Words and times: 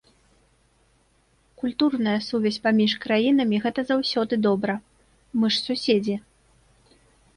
Культурная 1.63 2.15
сувязь 2.29 2.57
паміж 2.65 2.91
краінамі 3.05 3.57
гэта 3.69 3.79
заўсёды 3.93 4.33
добра, 4.49 4.75
мы 5.43 5.47
ж 5.57 5.65
суседзі. 5.69 6.15